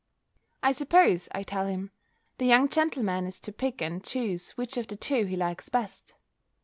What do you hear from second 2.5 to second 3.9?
gentleman is to pick